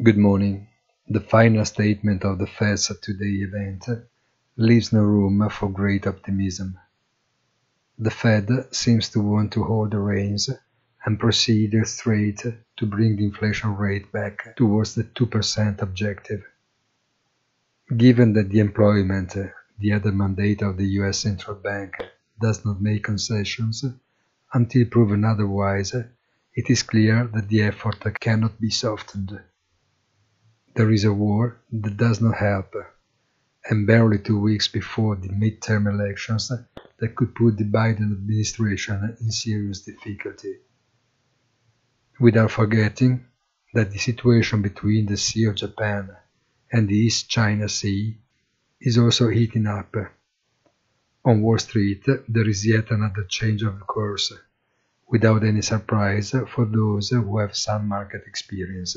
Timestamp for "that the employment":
18.34-19.36